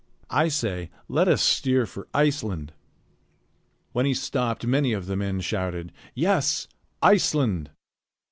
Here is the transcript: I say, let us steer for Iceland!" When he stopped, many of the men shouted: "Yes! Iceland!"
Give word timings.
I 0.31 0.47
say, 0.47 0.89
let 1.07 1.27
us 1.27 1.43
steer 1.43 1.85
for 1.85 2.07
Iceland!" 2.11 2.73
When 3.91 4.07
he 4.07 4.15
stopped, 4.15 4.65
many 4.65 4.93
of 4.93 5.05
the 5.05 5.15
men 5.15 5.41
shouted: 5.41 5.91
"Yes! 6.15 6.67
Iceland!" 7.03 7.69